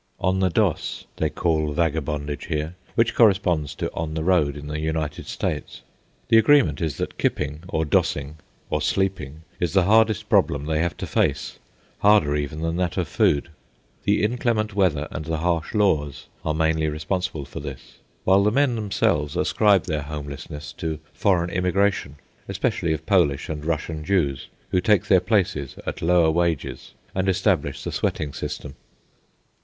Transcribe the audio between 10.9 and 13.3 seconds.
to face, harder even than that of